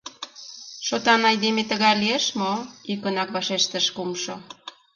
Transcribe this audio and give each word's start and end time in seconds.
—Шотан 0.87 1.21
айдеме 1.29 1.63
тыгай 1.69 1.95
лиеш 2.01 2.25
мо?— 2.39 2.53
йӱкынак 2.89 3.29
вашештыш 3.35 3.85
кумшо. 3.95 4.35